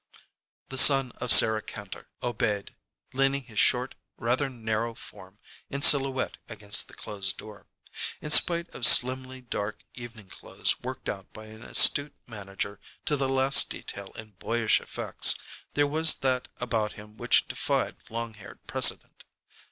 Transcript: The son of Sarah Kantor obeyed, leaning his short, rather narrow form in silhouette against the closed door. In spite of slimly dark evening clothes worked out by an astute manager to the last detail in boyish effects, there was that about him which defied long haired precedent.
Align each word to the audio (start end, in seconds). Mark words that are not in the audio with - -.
The 0.69 0.79
son 0.79 1.11
of 1.17 1.31
Sarah 1.31 1.61
Kantor 1.61 2.07
obeyed, 2.23 2.73
leaning 3.13 3.43
his 3.43 3.59
short, 3.59 3.93
rather 4.17 4.49
narrow 4.49 4.95
form 4.95 5.37
in 5.69 5.83
silhouette 5.83 6.37
against 6.49 6.87
the 6.87 6.95
closed 6.95 7.37
door. 7.37 7.67
In 8.19 8.31
spite 8.31 8.67
of 8.73 8.87
slimly 8.87 9.41
dark 9.41 9.85
evening 9.93 10.27
clothes 10.29 10.81
worked 10.81 11.07
out 11.07 11.31
by 11.33 11.45
an 11.53 11.61
astute 11.61 12.15
manager 12.25 12.79
to 13.05 13.15
the 13.15 13.29
last 13.29 13.69
detail 13.69 14.07
in 14.15 14.31
boyish 14.39 14.81
effects, 14.81 15.35
there 15.75 15.85
was 15.85 16.15
that 16.15 16.47
about 16.59 16.93
him 16.93 17.15
which 17.15 17.47
defied 17.47 17.97
long 18.09 18.33
haired 18.33 18.65
precedent. 18.65 19.23